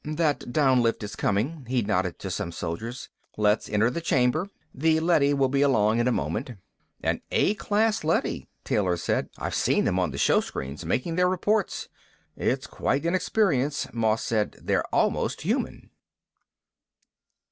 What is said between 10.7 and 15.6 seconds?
making their reports." "It's quite an experience," Moss said. "They're almost